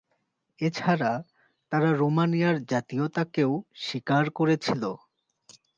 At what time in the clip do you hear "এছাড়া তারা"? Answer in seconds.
0.59-1.89